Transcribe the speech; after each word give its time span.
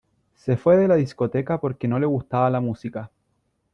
Se 0.33 0.57
fue 0.57 0.77
de 0.77 0.87
la 0.87 0.95
discoteca 0.95 1.59
porque 1.61 1.87
no 1.87 1.99
le 1.99 2.07
gustaba 2.07 2.49
la 2.49 2.59
música. 2.59 3.11